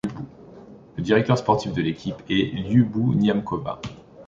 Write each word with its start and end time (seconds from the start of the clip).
Le 0.97 1.03
directeur 1.03 1.37
sportif 1.37 1.73
de 1.73 1.81
l'équipe 1.83 2.15
est 2.27 2.55
Liubou 2.57 3.13
Niamkova. 3.13 3.79